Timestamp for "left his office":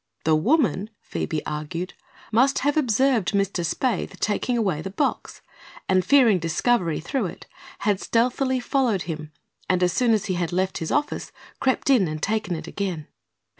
10.51-11.31